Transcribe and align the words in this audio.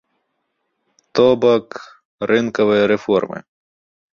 То 1.19 1.25
бок, 1.45 1.77
рынкавыя 2.33 2.83
рэформы. 2.93 3.39